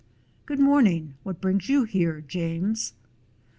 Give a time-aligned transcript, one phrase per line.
[0.47, 1.13] "Good morning!
[1.21, 2.93] What brings you here, James?"